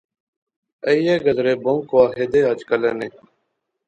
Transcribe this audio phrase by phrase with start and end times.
[0.87, 3.07] ایہہ گدرے بہوں کواخے دے اج کلے نے